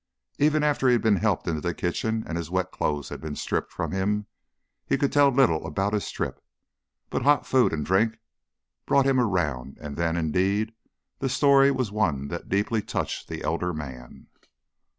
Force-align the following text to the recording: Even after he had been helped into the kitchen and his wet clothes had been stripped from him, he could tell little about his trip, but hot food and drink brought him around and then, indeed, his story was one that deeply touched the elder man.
Even 0.39 0.63
after 0.63 0.87
he 0.87 0.93
had 0.93 1.03
been 1.03 1.17
helped 1.17 1.47
into 1.47 1.61
the 1.61 1.75
kitchen 1.75 2.23
and 2.25 2.35
his 2.35 2.49
wet 2.49 2.71
clothes 2.71 3.09
had 3.09 3.21
been 3.21 3.35
stripped 3.35 3.71
from 3.71 3.91
him, 3.91 4.25
he 4.83 4.97
could 4.97 5.13
tell 5.13 5.29
little 5.29 5.63
about 5.67 5.93
his 5.93 6.09
trip, 6.09 6.43
but 7.11 7.21
hot 7.21 7.45
food 7.45 7.71
and 7.71 7.85
drink 7.85 8.17
brought 8.87 9.05
him 9.05 9.19
around 9.19 9.77
and 9.79 9.97
then, 9.97 10.17
indeed, 10.17 10.73
his 11.19 11.33
story 11.33 11.69
was 11.69 11.91
one 11.91 12.29
that 12.29 12.49
deeply 12.49 12.81
touched 12.81 13.27
the 13.27 13.43
elder 13.43 13.73
man. 13.75 14.25